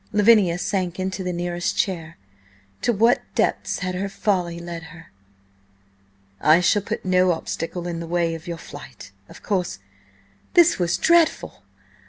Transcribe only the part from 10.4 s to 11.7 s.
This was dreadful!